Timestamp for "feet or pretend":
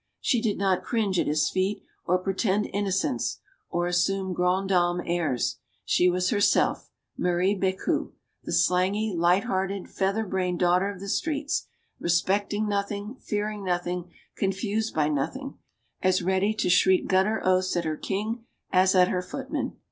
1.51-2.67